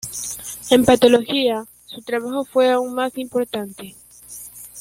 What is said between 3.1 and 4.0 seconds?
importante.